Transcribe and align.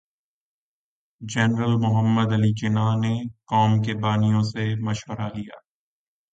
general 1.21 1.73
Muhammad 1.77 2.33
Ali 2.33 2.51
Jinnah 2.53 2.91
نے 2.95 3.13
قوم 3.45 3.71
کے 3.81 3.93
بانیوں 4.01 4.43
سے 4.43 4.63
مشورہ 4.81 5.27
لیا 5.35 5.57